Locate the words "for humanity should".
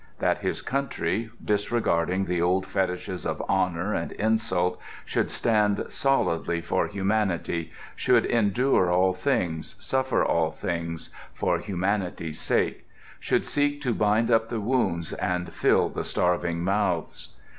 6.59-8.25